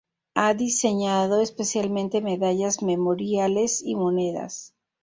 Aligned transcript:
Ha 0.33 0.55
diseñado 0.55 1.41
especialmente 1.41 2.21
medallas, 2.21 2.81
memoriales 2.81 3.83
y 3.85 3.93
monedas. 3.93 4.73